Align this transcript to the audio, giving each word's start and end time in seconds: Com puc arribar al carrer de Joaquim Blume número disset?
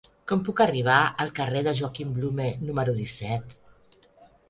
Com 0.29 0.39
puc 0.45 0.63
arribar 0.65 0.95
al 1.25 1.33
carrer 1.41 1.63
de 1.69 1.75
Joaquim 1.81 2.17
Blume 2.17 2.51
número 2.67 2.99
disset? 3.05 3.59